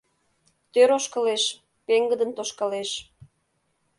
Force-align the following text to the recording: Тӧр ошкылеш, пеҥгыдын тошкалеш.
Тӧр 0.73 0.89
ошкылеш, 0.97 1.43
пеҥгыдын 1.85 2.31
тошкалеш. 2.37 2.89